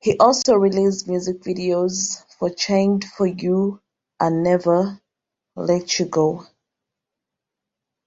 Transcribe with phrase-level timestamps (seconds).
[0.00, 3.80] He also released music videos for "Changed For You"
[4.18, 5.00] and "Never
[5.54, 6.46] (Let You Go)".